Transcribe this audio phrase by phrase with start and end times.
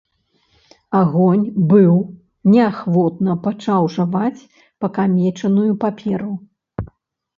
[0.99, 1.91] Агонь быў
[2.53, 4.45] неахвотна пачаў жаваць
[4.87, 6.33] пакамечаную паперу.